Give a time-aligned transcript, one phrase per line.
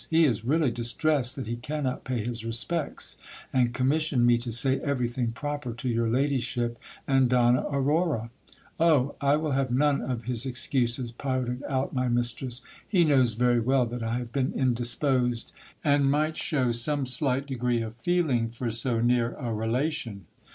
[0.09, 3.19] He is really distressed that he cannot pay his respects,
[3.53, 8.31] and commissioned me to say everything proper to your ladyship and Donna Aurora.
[8.79, 9.13] Oh!
[9.21, 13.85] I will have none of his excuses, pouted out my mistress, he knows very well
[13.85, 15.51] that I have been indisposed,
[15.83, 20.25] and might shew sc me slight degree of feeling for so near a relation.